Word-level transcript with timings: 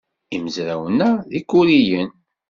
Imezrawen-a 0.35 1.09
d 1.29 1.31
ikuriyen. 1.39 2.11